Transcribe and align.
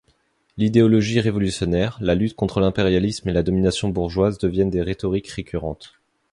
L'idéologie 0.57 1.19
révolutionnaire, 1.19 1.99
la 2.01 2.15
lutte 2.15 2.35
contre 2.35 2.59
l'impérialisme 2.59 3.29
et 3.29 3.33
la 3.33 3.43
domination 3.43 3.89
bourgeoise 3.89 4.39
deviennent 4.39 4.71
des 4.71 4.81
rhétoriques 4.81 5.27
récurrentes. 5.29 5.93